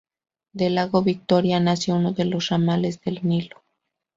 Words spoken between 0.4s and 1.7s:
Del lago Victoria